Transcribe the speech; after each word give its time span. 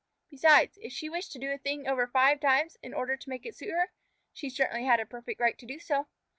Besides, 0.31 0.79
if 0.81 0.91
she 0.91 1.09
wished 1.09 1.31
to 1.33 1.37
do 1.37 1.51
a 1.51 1.59
thing 1.59 1.85
over 1.87 2.07
five 2.07 2.39
times 2.39 2.75
in 2.81 2.91
order 2.91 3.15
to 3.15 3.29
make 3.29 3.45
it 3.45 3.55
suit 3.55 3.69
her, 3.69 3.91
she 4.33 4.49
certainly 4.49 4.83
had 4.85 4.99
a 4.99 5.05
perfect 5.05 5.39
right 5.39 5.59
to 5.59 5.65
do 5.67 5.77
so. 5.77 6.07